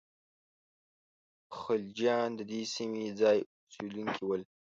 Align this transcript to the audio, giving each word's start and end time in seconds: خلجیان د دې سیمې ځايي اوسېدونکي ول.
خلجیان 1.59 2.29
د 2.39 2.41
دې 2.49 2.61
سیمې 2.73 3.05
ځايي 3.19 3.41
اوسېدونکي 3.63 4.23
ول. 4.25 4.41